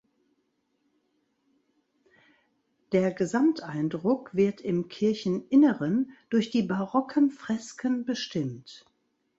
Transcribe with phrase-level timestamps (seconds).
[2.91, 8.87] Der Gesamteindruck wird im Kircheninneren durch die barocken Fresken bestimmt.